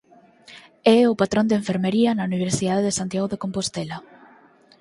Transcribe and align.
É 0.95 0.97
o 1.11 1.17
patrón 1.21 1.45
de 1.47 1.57
Enfermería 1.61 2.11
na 2.17 2.27
Universidade 2.31 2.85
de 2.87 2.97
Santiago 2.99 3.27
de 3.31 3.41
Compostela. 3.43 3.97